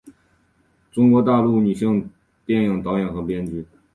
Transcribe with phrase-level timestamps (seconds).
[0.91, 2.09] 中国大陆女性
[2.47, 3.67] 电影导演和编剧。